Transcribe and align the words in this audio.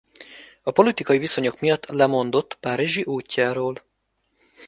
A 0.63 0.71
politikai 0.71 1.17
viszonyok 1.17 1.59
miatt 1.59 1.85
lemondott 1.85 2.57
párizsi 2.59 3.03
útjáról. 3.03 3.75